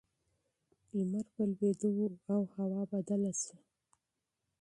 [0.97, 1.99] لمر په لوېدو و
[2.33, 3.57] او هوا بدله شوه.